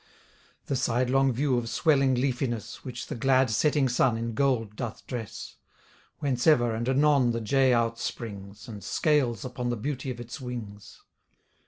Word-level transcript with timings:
The 0.65 0.75
sidelong 0.75 1.31
view 1.31 1.59
of 1.59 1.69
swelling 1.69 2.15
leafiness, 2.15 2.83
Which 2.83 3.05
the 3.05 3.13
glad 3.13 3.51
setting 3.51 3.87
sun, 3.87 4.17
in 4.17 4.33
gold 4.33 4.75
doth 4.75 5.05
dress; 5.05 5.57
Whence 6.17 6.47
ever, 6.47 6.73
and 6.73 6.89
anon 6.89 7.33
the 7.33 7.39
jay 7.41 7.71
outsprings, 7.71 8.67
And 8.67 8.83
scales 8.83 9.45
upon 9.45 9.69
the 9.69 9.77
beauty 9.77 10.09
of 10.09 10.19
its 10.19 10.41
wings. 10.41 11.03